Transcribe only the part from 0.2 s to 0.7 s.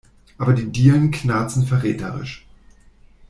Aber die